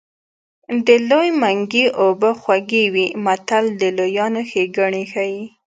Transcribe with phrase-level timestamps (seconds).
[0.85, 5.43] د لوی منګي اوبه خوږې وي متل د لویانو ښېګڼې ښيي